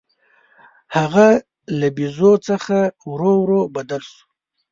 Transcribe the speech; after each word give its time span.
هغه 0.95 1.27
له 1.79 1.87
بیزو 1.95 2.31
څخه 2.47 2.77
ورو 3.09 3.33
ورو 3.41 3.61
بدل 3.75 4.01
شو. 4.09 4.21